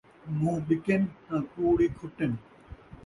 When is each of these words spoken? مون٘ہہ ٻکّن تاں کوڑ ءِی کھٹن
مون٘ہہ 0.37 0.61
ٻکّن 0.67 1.01
تاں 1.25 1.41
کوڑ 1.51 1.77
ءِی 1.83 1.87
کھٹن 1.97 2.31